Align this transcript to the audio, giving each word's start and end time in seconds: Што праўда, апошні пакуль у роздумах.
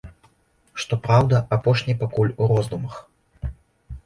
Што 0.83 0.97
праўда, 1.07 1.41
апошні 1.57 1.95
пакуль 2.01 2.33
у 2.41 2.49
роздумах. 2.53 2.95